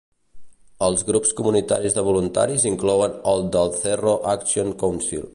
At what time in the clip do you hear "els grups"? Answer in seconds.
0.85-1.33